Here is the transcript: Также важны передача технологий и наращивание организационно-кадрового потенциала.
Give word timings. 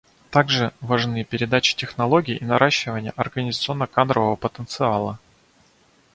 Также 0.31 0.73
важны 0.81 1.23
передача 1.23 1.75
технологий 1.77 2.35
и 2.37 2.43
наращивание 2.43 3.13
организационно-кадрового 3.15 4.35
потенциала. 4.35 5.19